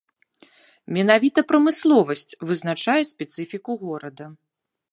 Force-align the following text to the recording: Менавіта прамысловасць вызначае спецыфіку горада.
Менавіта 0.97 1.39
прамысловасць 1.51 2.27
вызначае 2.51 2.99
спецыфіку 3.11 3.71
горада. 3.85 4.25